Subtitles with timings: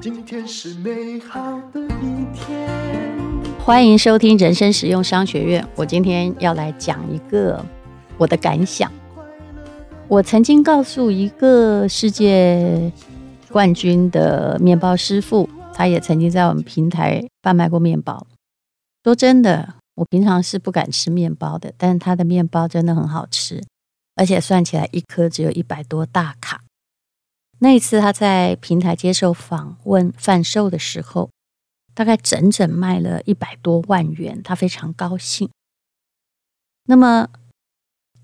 [0.00, 2.68] 今天是美好的一天。
[3.58, 5.66] 欢迎收听人生实用商学院。
[5.74, 7.64] 我今天要来讲一个
[8.16, 8.90] 我的感想。
[10.08, 12.92] 我曾经告诉一个世界
[13.50, 18.26] 冠军的面包师傅，他也曾经在我们平台贩卖过面包。
[19.02, 23.62] 说真的，我平常是不敢吃面包的，但是他的面包真的很好吃，
[24.16, 26.64] 而且算起来一颗只有一百多大卡。
[27.60, 31.30] 那一次他在平台接受访问贩售的时候，
[31.94, 35.48] 大概整整卖了一百多万元，他非常高兴。
[36.86, 37.28] 那么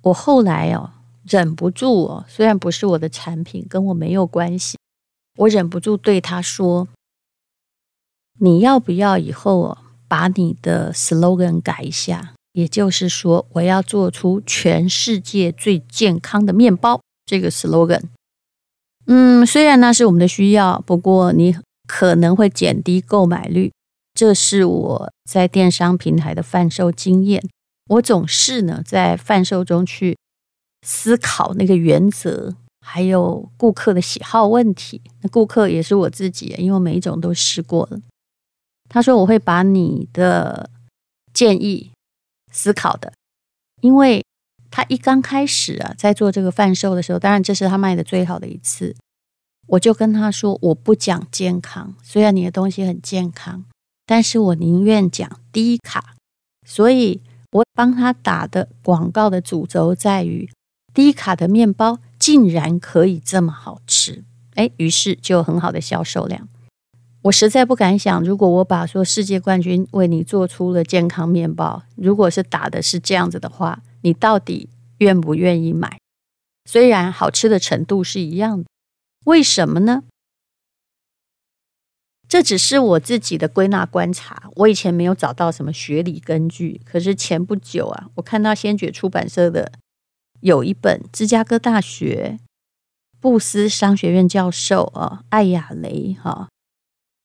[0.02, 0.94] 我后来哦。
[1.24, 4.76] 忍不住哦，虽然不是我的产品，跟我没有关系，
[5.36, 6.88] 我忍不住对他说
[8.42, 9.78] ：“你要不要以后哦，
[10.08, 12.34] 把你的 slogan 改一下？
[12.52, 18.02] 也就是说，我要做出全世界最健康的面包这个 slogan。
[19.06, 23.72] 嗯，虽然那是我们的需要，不过你可能会减低购买率。
[24.14, 27.42] 这是我在电商平台的贩售经验。
[27.88, 30.16] 我总是呢，在贩售中去。”
[30.84, 35.00] 思考那个原则，还有顾客的喜好问题。
[35.20, 38.00] 那顾客也是我自己，因为每一种都试过了。
[38.88, 40.68] 他说我会把你的
[41.32, 41.91] 建议
[42.52, 43.12] 思考的，
[43.80, 44.24] 因为
[44.70, 48.94] 他一刚开始啊，在做这个贩售的时候，当然这是他卖的最好的一次。
[49.66, 53.64] 我就跟他说，我不讲健康，虽然你的东西很健康，
[54.06, 56.14] 但是我宁愿讲低卡。
[56.64, 60.48] 所以我帮他打的广告的主轴在于。
[60.94, 64.24] 低卡的面包竟然可以这么好吃，
[64.56, 66.46] 哎，于是就有很好的销售量。
[67.22, 75.98] 我实在不敢想，如果我把说世界冠军为你做出了健康面包，如果是打的是这样子的话，你到底愿不愿意买？
[76.64, 78.68] 虽然好吃的程度是一样的，
[79.26, 80.02] 为什么呢？
[82.28, 86.80] 这只是我自己的归纳观察，我以前没有找到什么学理根据。
[86.84, 89.72] 可是前不久啊，我看到先觉出版社的。
[90.40, 92.40] 有一本芝加哥大学
[93.20, 96.48] 布斯商学院教授啊，艾亚雷哈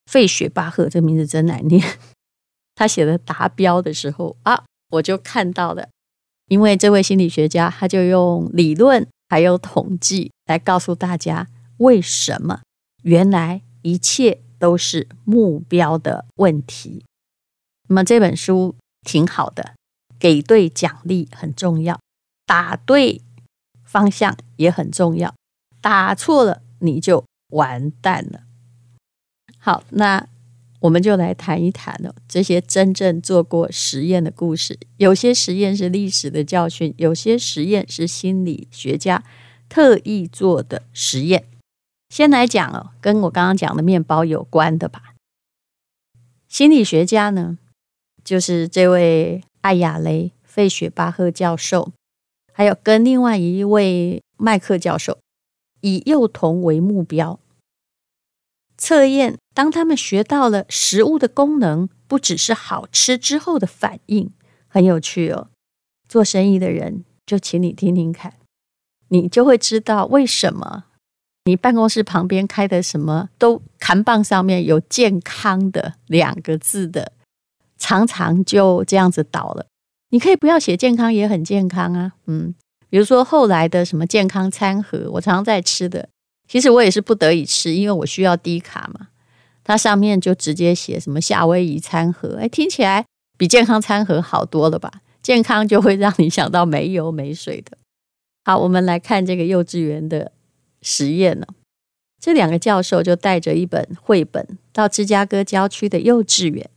[0.08, 1.84] 费雪巴赫，这个名字真难念。
[2.74, 5.90] 他写的达标的时候啊，我就看到了，
[6.48, 11.48] 因为这位心理学家他就用理论还有统计来告诉大家
[11.78, 12.62] 为什么
[13.04, 17.04] 原来一切都是目标的问题。
[17.90, 19.76] 那么这本书挺好的，
[20.18, 22.00] 给对奖励很重要。
[22.46, 23.22] 打对
[23.84, 25.36] 方向也很重要，
[25.82, 28.44] 打错了你就完蛋了。
[29.68, 30.26] 好，那
[30.80, 34.80] 我们就来谈一谈哦，这些真正做过实验的故事。
[34.96, 39.22] 有些实验是历史的教训，有些实验是心理学家
[39.68, 41.44] 特意做的实验。
[42.08, 45.16] 先来讲哦，跟我刚刚讲的面包有关的吧。
[46.48, 47.58] 心理学家呢，
[48.24, 51.92] 就是这位艾亚雷费雪巴赫教授。
[52.54, 55.20] 还有跟另外一位麦克教授
[55.82, 57.38] 以幼童为目标
[58.78, 64.30] 测验，当他们学到了食物的功能，不只是好吃之后的反应，
[64.68, 65.48] 很有趣哦。
[66.08, 68.36] 做生意的人就请你听听看，
[69.08, 70.84] 你就会知道为什么
[71.46, 77.14] 你办公室旁边开的什么都看棒上面有“健康”的两个字的，
[77.80, 79.66] 常常就这样子倒了。
[80.12, 82.12] 你可以不要写健康，也很健康啊。
[82.28, 82.54] 嗯，
[82.92, 86.10] 比如说后来的什么健康餐盒，我常常在吃的，
[86.48, 89.08] 其实我也是不得已吃，因为我需要低卡嘛。
[89.68, 93.06] 它上面就直接写什么夏威夷餐盒，哎，听起来
[93.38, 95.02] 比健康餐盒好多了吧？
[95.22, 97.78] 健康就会让你想到没油没水的。
[98.46, 100.32] 好，我们来看这个幼稚园的
[100.82, 101.46] 实验呢。
[102.22, 106.70] 这两个教授就带着一本绘本到芝加哥郊区的幼稚园。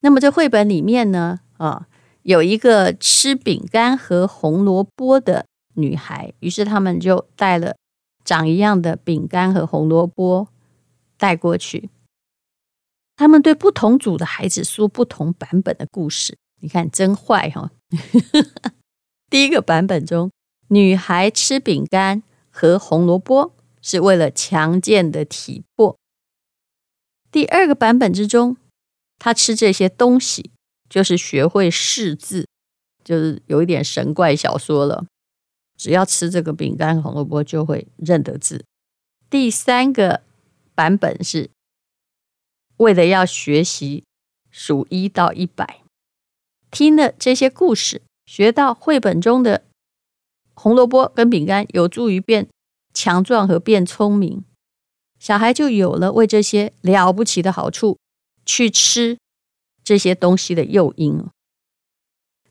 [0.00, 1.86] 那么这绘本里面呢，啊。
[2.24, 7.74] 有一个吃饼干和红萝卜的女孩，于是他们就带了
[8.24, 10.46] 长一样的饼干和红萝卜
[11.22, 11.88] 带过去。
[13.14, 16.36] 他们对不同组的孩子说不同版本的故事。
[16.60, 17.70] 你看，真坏哈！
[19.30, 20.32] 第一个版本中，
[20.66, 25.96] 女孩吃饼干和红萝卜是为了强健的体魄；
[27.30, 28.56] 第二个版本之中，
[29.20, 30.50] 她吃这些东西。
[30.90, 32.46] 就是学会识字，
[33.02, 35.06] 就是有一点神怪小说了。
[35.78, 38.66] 只要吃这个饼干红萝卜，就会认得字。
[39.30, 40.20] 第三个
[40.82, 41.48] 版本是
[42.78, 44.02] 为了要学习
[44.50, 45.80] 数一到一百，
[46.72, 49.62] 听了这些故事，学到绘本中的
[50.54, 52.48] 红萝卜跟饼干有助于变
[52.92, 54.44] 强壮和变聪明，
[55.20, 57.96] 小孩就有了为这些了不起的好处
[58.44, 59.16] 去吃
[59.84, 61.24] 这些东西的诱因。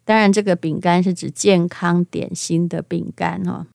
[0.05, 3.67] 当然，这个饼干是指健康点心的饼干哦，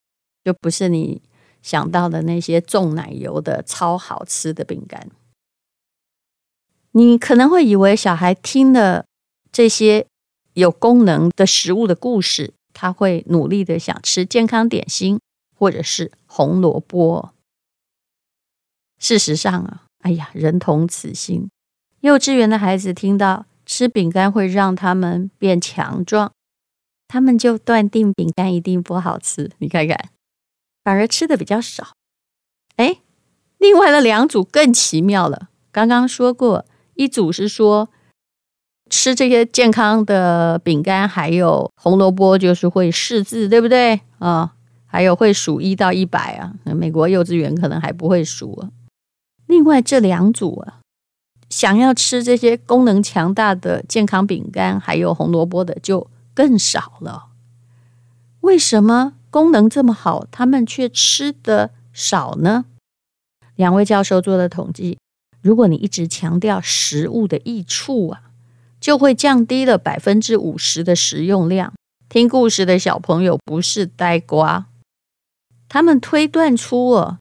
[0.42, 1.20] 就不是你
[1.66, 5.10] 想到的那些重奶油的超好吃的饼干。
[6.92, 9.04] 你可能会以为小孩听了
[9.50, 10.06] 这些
[10.52, 15.18] 有功能的食物的故事，他会努力的想吃健康点心
[15.58, 17.32] 或者是红萝卜。
[19.00, 21.50] 事实上啊，哎呀，人同此心，
[22.02, 23.46] 幼稚园的孩子听到。
[23.68, 26.30] 吃饼干会让他们变强壮，
[27.08, 29.50] 他们就断定饼干一定不好吃。
[29.58, 30.10] 你看看，
[30.86, 31.94] 反而吃的比较少。
[32.76, 32.98] 哎，
[33.58, 35.48] 另外的两组更奇妙了。
[35.72, 37.88] 刚刚说过，一组是说
[38.88, 44.52] 吃这些健康的饼干，还有红萝卜，就是会识字，对不对啊？
[44.86, 46.54] 还有会数一到一百啊。
[46.66, 48.70] 美国幼稚园可能还不会数啊。
[49.46, 50.78] 另外这两组啊。
[51.50, 57.26] 想要吃这些功能强大的健康饼干，还有红萝卜的就更少了。
[58.42, 62.64] 为什么功能这么好，他们却吃得少呢？
[63.54, 64.98] 两位教授做的统计，
[65.40, 68.22] 如果你一直强调食物的益处啊，
[68.80, 71.72] 就会降低了百分之五十的食用量。
[72.08, 74.66] 听故事的小朋友不是呆瓜，
[75.68, 77.18] 他们推断出哦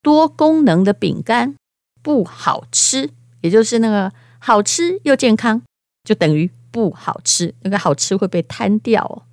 [0.00, 1.56] 多功能的饼干
[2.02, 3.10] 不好吃。
[3.40, 5.60] 也就是那个好吃又健康，
[6.04, 7.52] 就等于不好吃。
[7.62, 9.26] 那个好吃会被摊掉哦。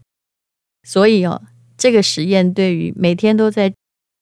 [0.84, 1.44] 所以哦，
[1.80, 3.74] 这个实验对于每天都在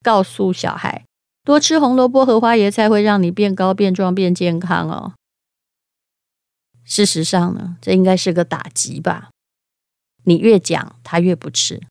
[0.04, 1.04] 告诉小孩
[1.44, 5.13] 多吃红萝卜和花椰菜会让你变高、变壮、变健康哦。
[6.86, 9.31] 事实上呢，这应该是个打击吧？
[10.24, 11.81] 你越讲，他越不吃。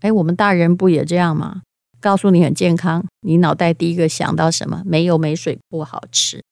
[0.00, 1.62] 哎，我们大人不也这样吗？
[2.00, 4.82] 告诉你很健康，你脑袋第一个想到什么？
[4.84, 6.44] 没油没水，不好吃。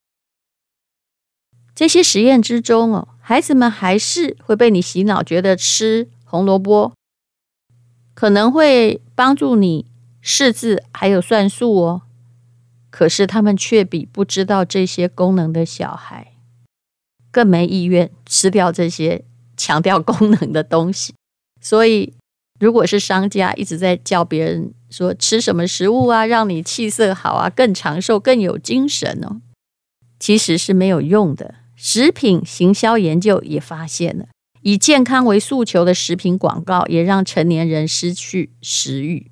[1.75, 6.95] 这些实验之中哦，孩子们还是会被你洗脑，觉得吃红萝卜
[8.17, 9.85] 可能会帮助你
[10.23, 12.03] 识字，还有算术哦。
[12.89, 16.33] 可是他们却比不知道这些功能的小孩
[17.31, 19.23] 更没意愿吃掉这些
[19.55, 21.13] 强调功能的东西。
[21.61, 22.15] 所以，
[22.59, 29.43] 如果是商家一直在叫别人说吃什么食物啊，让你气色好啊，更长寿、更有精神哦，
[30.19, 31.57] 其实是没有用的。
[31.75, 34.29] 食品行销研究也发现了，
[34.67, 39.31] 以健康为诉求的食品广告也让成年人失去食欲。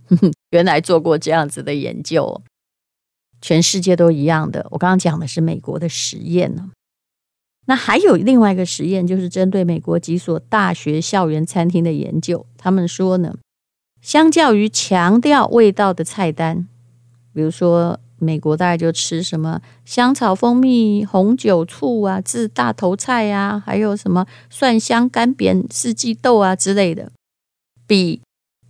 [0.50, 2.40] 原来做过这样子的研究，
[3.40, 4.64] 全世界都一样的。
[4.70, 6.70] 我刚刚讲的是美国的实验呢。
[7.66, 12.46] 那还有另外一个实验，就是针对美国几所大学校园餐厅的研究。
[12.56, 13.36] 他们说呢，
[14.00, 16.69] 相较于强调味道的菜单，
[17.32, 17.98] 比如说。
[18.25, 27.12] 美国大概就吃什么香草、蜂蜜、红酒、醋啊，自大头菜啊，还有什么蒜香干煸四季豆啊之类的，
[27.87, 28.21] 比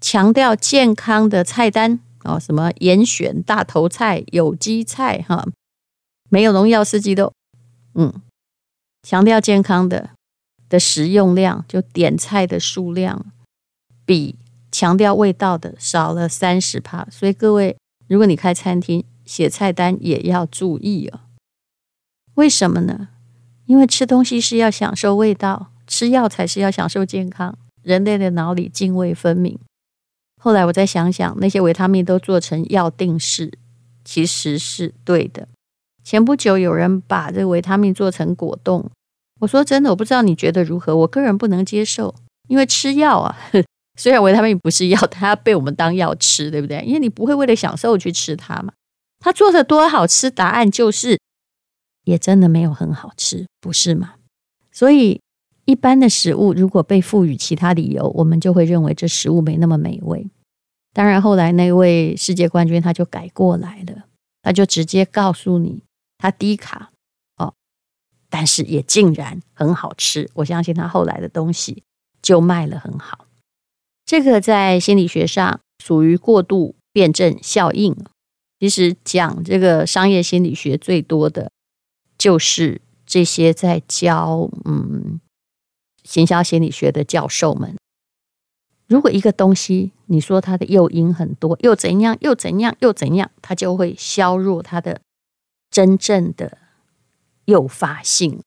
[0.01, 5.47] 强调健康的菜单哦，什么严选大头菜、有机菜哈，
[6.29, 7.33] 没有农药四季豆，
[7.95, 8.12] 嗯，
[9.03, 10.11] 强调健康的
[10.69, 13.25] 的食用量，就点菜的数量，
[14.05, 14.37] 比
[14.73, 17.07] 强调味道的少了三十趴。
[17.11, 17.76] 所以各位，
[18.09, 21.21] 如果你开餐厅，写菜单也要注意哦。
[22.35, 23.09] 为什么呢？
[23.66, 27.57] 因为吃东西是要享受味道，吃药才是要享受健康。
[27.83, 29.59] 人类的脑里泾渭分明。
[30.40, 33.52] 后来我再想想，那些维他命都做成药定式，
[34.04, 35.49] 其实是对的。
[36.02, 38.90] 前不久有人把这个维他命做成果冻，
[39.40, 40.95] 我说真的，我不知道你觉得如何。
[40.97, 42.14] 我个人不能接受，
[42.49, 43.35] 因为吃药啊，
[43.97, 46.83] 虽然维他命不是药，它被我们当药吃，对不对？
[46.85, 48.73] 因为你不会为了享受去吃它嘛。
[49.25, 50.31] 他做的多好吃？
[50.31, 51.19] 答案就是，
[52.04, 54.16] 也真的没有很好吃，不是吗？
[54.71, 55.23] 所以，
[55.64, 60.28] 一般的食物如果被赋予其他理由，我们就会认为这食物没那么美味。
[60.93, 64.04] 当然，后来那位世界冠军他就改过来了，
[64.43, 65.83] 他就直接告诉你，
[66.19, 66.90] 他低卡
[67.38, 67.54] 哦，
[68.28, 70.28] 但是也竟然很好吃。
[70.35, 71.83] 我相信他后来的东西
[72.21, 73.25] 就卖了很好。
[74.04, 77.97] 这个在心理学上属于过度辩证效应。
[78.61, 81.50] 其实讲这个商业心理学最多的，
[82.16, 85.20] 就是这些在教嗯
[86.04, 87.76] 行销心理学的教授们。
[88.87, 95.00] 如果一个东西你说它的诱因很多，又怎样又怎样又怎样，它就会削弱它的
[95.70, 96.58] 真正的
[97.46, 98.40] 诱发性。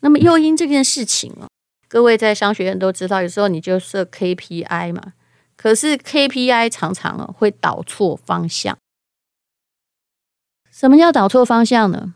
[0.00, 1.48] 那么诱因这件事情哦，
[1.88, 5.12] 各位在商学院都知道，有时候你就设 KPI 嘛。
[5.56, 8.78] 可是 KPI 常常啊会导错方向。
[10.78, 12.14] 什么叫导错方向呢？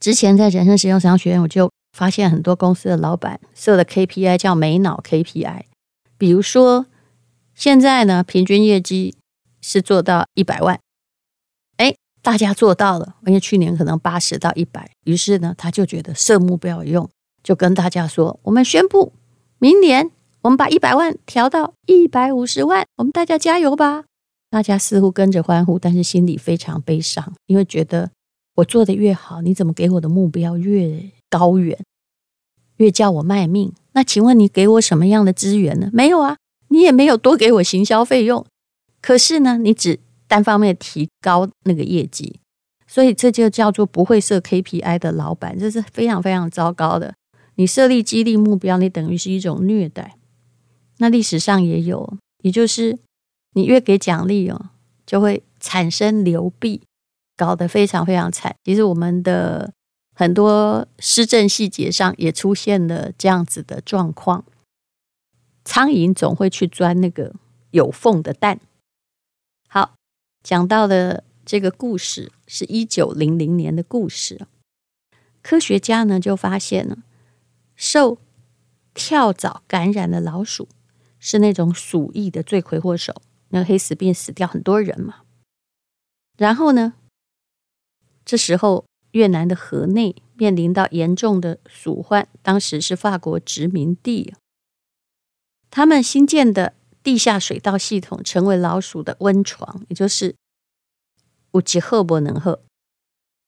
[0.00, 5.62] 之前在人生实用商学院，我就发现很多公司的老板设的 KPI 叫没脑 KPI。
[6.18, 6.86] 比如说，
[7.54, 9.14] 现在呢，平均业绩
[9.60, 10.80] 是做到一百万，
[11.76, 17.08] 哎，大家做到了，因为去年可能八十到一百，于是呢，他就觉得设目标有用，
[17.44, 19.12] 就跟大家说：“我们宣布，
[19.60, 24.06] 明年我们把一百万调到一百五十万，我们大家加油吧！”
[24.52, 28.10] 大家似乎跟着欢呼，但是心里非常悲伤，因为觉得
[28.56, 31.78] 我做得越好，你怎么给我的目标越高远，
[32.76, 33.72] 越叫我卖命？
[33.94, 35.88] 那请问你给我什么样的资源呢？
[35.94, 36.36] 没有啊，
[36.68, 38.44] 你也没有多给我行销费用。
[39.00, 42.38] 可是呢，你只单方面提高那个业绩，
[42.86, 47.14] 所以这就叫做不会设 KPI 的老板，这是非常非常糟糕的。
[47.54, 50.18] 你设立激励目标，你等于是一种虐待。
[50.98, 52.98] 那历史上也有，也就是。
[53.52, 54.70] 你越给奖励哦，
[55.06, 56.82] 就会产生流弊，
[57.36, 58.56] 搞得非常非常惨。
[58.64, 59.72] 其实我们的
[60.14, 64.44] 很多施政细节上也出现了这样子的状况。
[65.64, 67.34] 苍蝇总会去钻那个
[67.70, 68.58] 有缝的蛋。
[69.68, 69.94] 好，
[70.42, 74.46] 讲到的这个故事是一九零零年的故事。
[75.40, 76.98] 科学家呢就发现了，
[77.76, 78.18] 受
[78.94, 80.68] 跳蚤感染的老鼠
[81.18, 83.22] 是那种鼠疫的罪魁祸首。
[83.52, 85.22] 那黑死病死掉很多人嘛，
[86.38, 86.94] 然后呢，
[88.24, 94.34] 这时候越南的河内面临到严重的鼠患，当时是法国殖民地，
[95.70, 100.34] 他们新建的地下水道系统成为老鼠的温床，也就是
[101.52, 102.58] 有一好没两好，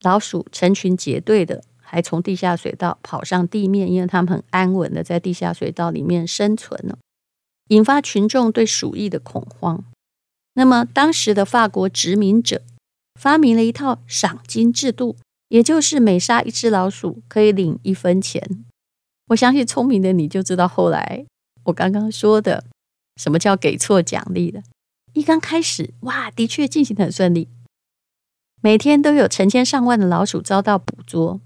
[0.02, 6.98] 老鼠成群结队的，还从地下水道跑上地面，因为他们很安稳的在地下水道里面生存了，
[7.68, 9.82] 引发群众对鼠疫的恐慌。
[10.54, 12.62] 那么，当时的法国殖民者
[13.20, 15.16] 发明了一套赏金制度，
[15.48, 18.64] 也就是每杀一只老鼠可以领一分钱。
[19.28, 21.26] 我相信聪明的你就知道，后来
[21.64, 22.64] 我刚刚说的
[23.16, 24.62] 什么叫给错奖励了。
[25.12, 27.48] 一刚开始，哇，的确进行的很顺利，
[28.62, 31.40] 每天都有成千上万的老鼠遭到捕捉。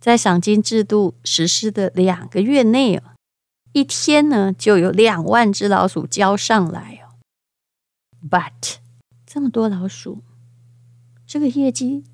[0.00, 3.02] 在赏金制度实施的两个月内哦，
[3.72, 7.03] 一天呢就有两万只老鼠交上来。
[8.30, 8.76] But
[9.26, 10.22] 这么多老鼠，
[11.26, 12.04] 这个业绩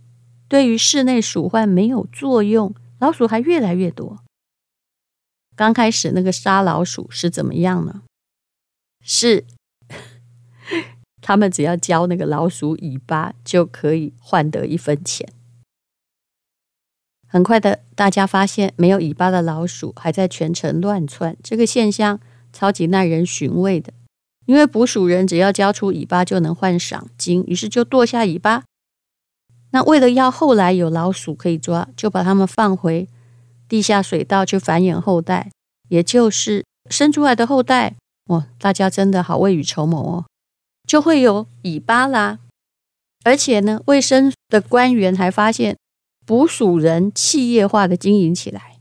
[0.48, 4.24] 对于室内鼠患没有作用，老鼠还越来越多。
[5.54, 8.02] 刚开始那个杀老鼠是怎么样呢？
[9.02, 9.44] 是
[11.22, 15.32] 他们只要交那个老鼠尾巴就可以换得一分钱。
[17.28, 22.18] 很快的，大家发现没有尾巴的老鼠还在全城乱窜，这个现象
[22.52, 23.92] 超级耐人寻味的。
[24.50, 28.64] 因为捕鼠人只要交出尾巴就能换赏金，于是就剁下尾巴。
[29.70, 33.06] 那为了要后来有老鼠可以抓，就把它们放回
[33.68, 35.52] 地下水道去繁衍后代，
[35.88, 37.94] 也就是生出来的后代。
[38.26, 40.24] 哦，大家真的好未雨绸缪哦，
[40.84, 42.40] 就会有尾巴啦。
[43.22, 45.76] 而且呢，卫生的官员还发现
[46.26, 48.78] 捕鼠人企业化的经营起来，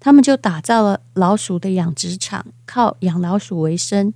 [0.00, 4.12] 他们就打造了老鼠的养殖场，靠养老鼠为生。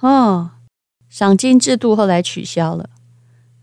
[0.00, 0.52] 哦，
[1.08, 2.90] 赏金制度后来取消了，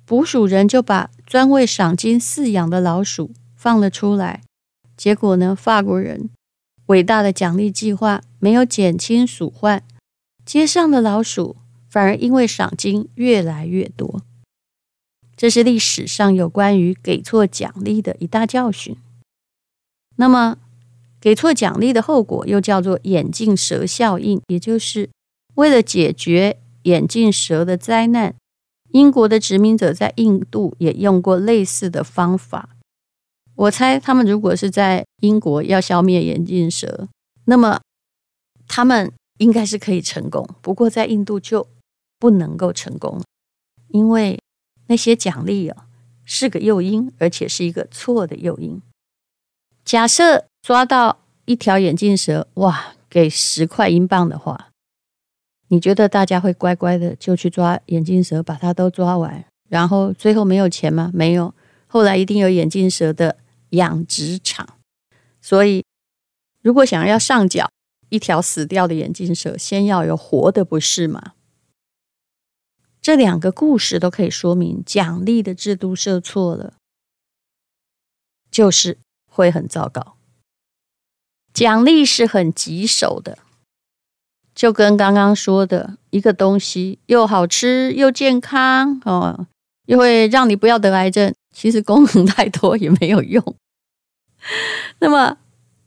[0.05, 4.41] 捕鼠人就把专为赏金饲养的老鼠放了出来。
[4.97, 6.29] 结果呢，法国人
[6.87, 9.81] 伟大的奖励计划没有减轻鼠患，
[10.45, 11.55] 街上的老鼠
[11.89, 14.21] 反而因为赏金越来越多。
[15.37, 18.97] 这是历史上有关于给错奖励的一大教训。
[20.17, 20.57] 那么，
[21.19, 25.09] 给错奖励的后果又叫做眼镜蛇效应，也就是。
[25.55, 28.35] 为了解决眼镜蛇的灾难，
[28.91, 32.69] 英国的殖民者在印度也用过类似的方法。
[33.55, 37.07] 我猜他们如果是在英国要消灭眼镜蛇，
[37.45, 37.79] 那么
[38.67, 40.47] 他们应该是可以成功。
[40.61, 41.67] 不过在印度就
[42.19, 43.21] 不能够成功，
[43.87, 44.39] 因为
[44.87, 45.87] 那些奖励啊
[46.25, 48.81] 是个诱因，而且是一个错的诱因。
[49.85, 54.71] 假设抓到一条眼镜蛇，哇，给十块英镑的话。
[55.69, 61.11] 你觉得大家会乖乖的就去抓眼镜蛇，把它都抓完，然后最后没有钱吗？
[61.13, 61.53] 没有，
[61.87, 63.37] 后来一定有眼镜蛇的
[63.69, 64.77] 养殖场。
[65.41, 65.83] 所以，
[66.61, 67.69] 如果想要上缴
[68.09, 71.33] 一条死掉的眼镜蛇，先要有活的，不是吗？
[73.01, 76.73] 这两个故事都可以说明，奖励的制度设错了，
[78.49, 78.97] 就是
[79.29, 80.17] 会很糟糕。
[81.53, 83.39] 奖励是很棘手的。
[84.55, 89.45] 就跟刚刚说的一个东西又好吃又健康哦，
[89.85, 93.43] 又会让你不要得癌症，其实功能太多也没有用。
[94.99, 95.37] 那么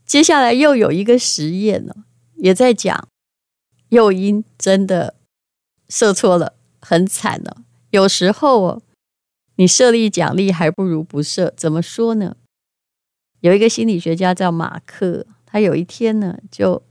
[0.05, 1.95] 接下来又有一个实验呢，
[2.35, 3.07] 也在讲
[3.89, 5.15] 诱因真的
[5.87, 7.57] 设错了，很惨了。
[7.89, 8.81] 有时候哦，
[9.55, 11.51] 你设立奖励还不如不设。
[11.57, 12.35] 怎么说呢？
[13.39, 16.83] 有一个心理学家叫马克，他有一天呢就。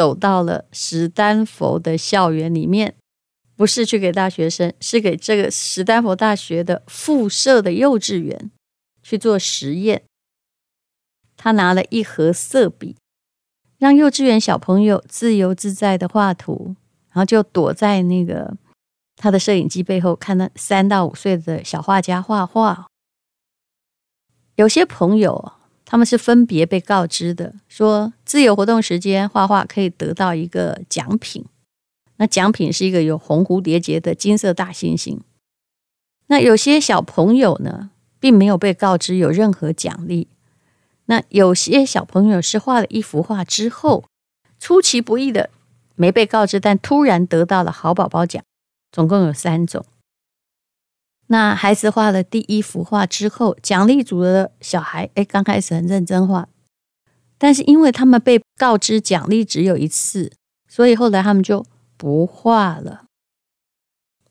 [0.00, 2.94] 走到了史丹佛的校园里面，
[3.54, 8.50] 不是去给大学生，是给这个史丹佛大学的附设的幼稚园
[9.02, 10.04] 去做实验。
[11.36, 12.96] 他拿了一盒色笔，
[13.76, 16.74] 让幼稚园小朋友自由自在的画图，
[17.10, 18.56] 然后就躲在那个
[19.16, 22.86] 他的摄影机背后，看那三到五岁的小画家画画。
[24.54, 25.59] 有些朋友。
[25.90, 31.44] 他们是分别被告知的，说自由活动时间画画可以得到一个奖品，
[32.18, 35.18] 那奖品是一个有红蝴蝶结的金色大猩猩。
[36.28, 40.28] 那有些小朋友呢，并没有被告知有任何奖励。
[41.06, 44.04] 那有些小朋友是画了一幅画之后，
[44.60, 45.50] 出其不意的
[45.96, 48.40] 没被告知，但突然得到了好宝宝奖。
[48.92, 49.84] 总共有三种。
[51.32, 56.48] 那孩子画了第一幅画之后，奖励组的小孩，哎，刚开始很认真画，
[57.38, 60.32] 但是因为他们被告知奖励只有一次，
[60.68, 61.64] 所以后来他们就
[61.96, 63.04] 不画了。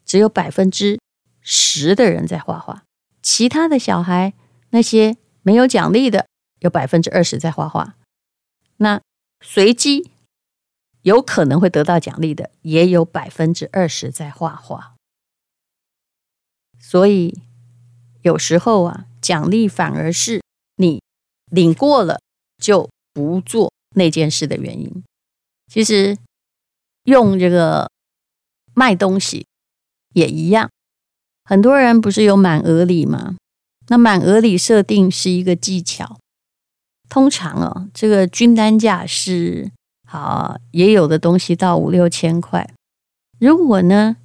[0.05, 0.99] 只有百分之
[1.39, 2.83] 十的人在画画，
[3.23, 4.33] 其他的小孩，
[4.71, 6.27] 那些没有奖励的，
[6.59, 7.95] 有百分之二十在画画。
[8.77, 8.99] 那
[9.39, 10.11] 随机
[11.03, 14.95] 有可能会得到奖励的，也有百分之二十在画画。
[16.89, 17.39] 所以
[18.23, 20.41] 有时候啊，奖励反而是
[20.77, 21.03] 你
[21.51, 22.19] 领过了
[22.57, 25.03] 就不做那件事的原因。
[25.71, 26.17] 其实
[27.03, 27.91] 用这个
[28.73, 29.45] 卖东西
[30.15, 30.71] 也一样，
[31.43, 33.35] 很多人不是有满额礼吗？
[33.89, 36.17] 那满额礼设定是一个技巧，
[37.07, 39.71] 通常啊，这个均单价是
[40.07, 42.73] 好，也有的东西到五六千块。
[43.39, 44.17] 如果呢，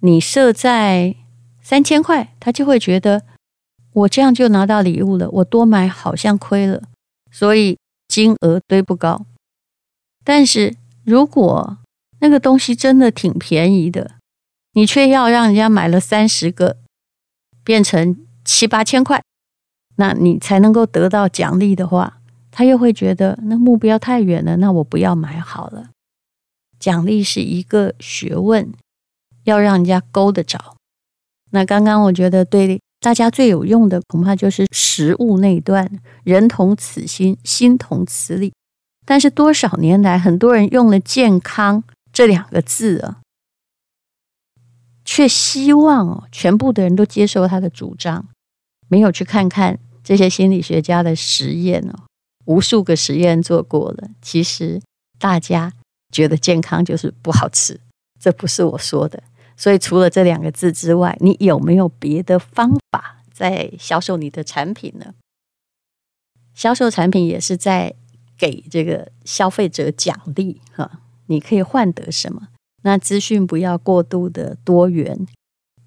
[0.00, 1.16] 你设在
[1.62, 3.22] 三千块，他就会觉得
[3.92, 6.82] 我这样就拿到礼物了，我多买好像亏了，
[7.30, 9.26] 所以金额堆不高。
[10.24, 11.78] 但是如果
[12.20, 14.12] 那个东西真的挺便宜的，
[14.72, 16.76] 你却要让人家买了三十个，
[17.64, 19.22] 变成七八千块，
[19.96, 22.20] 那你才能够得到奖励的话，
[22.50, 25.90] 他又会觉得那目标太远了，那我不要买好了。
[26.78, 28.72] 奖励是一个学问，
[29.44, 30.76] 要让人家勾得着。
[31.50, 35.90] 那刚刚我觉得对大家最有用的，恐怕就是食物那一段
[36.24, 38.52] “人同此心，心同此理”。
[39.06, 41.82] 但是多少年来，很多人用了“健康”
[42.12, 43.20] 这两个字啊，
[45.04, 48.28] 却希望哦，全部的人都接受他的主张，
[48.88, 52.04] 没有去看看这些心理学家的实验哦，
[52.44, 54.10] 无数个实验做过了。
[54.22, 54.80] 其实
[55.18, 55.72] 大家
[56.12, 57.80] 觉得健康就是不好吃，
[58.20, 59.20] 这不是我说的。
[59.60, 65.12] 所以，除了这两个字之外，你有没有别的方法在销售你的产品呢？
[66.54, 67.94] 销售产品也是在
[68.38, 72.48] 给这个消费者奖励哈，你可以换得什么？
[72.84, 75.26] 那资讯不要过度的多元，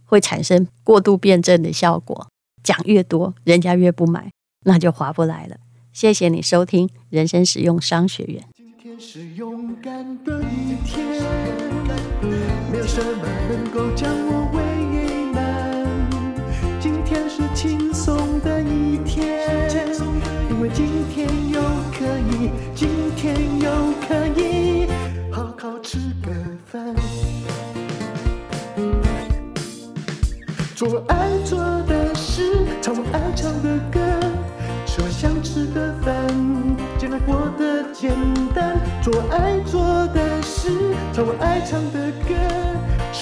[0.05, 2.27] 会产生过度辩证的效果。
[2.61, 4.31] 讲越多，人家越不买，
[4.65, 5.57] 那就划不来了。
[5.91, 8.47] 谢谢你收听人生实用商学院。
[8.55, 11.72] 今天是勇敢的一天。
[12.73, 14.52] 没有什么能够将我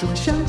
[0.02, 0.41] 吃我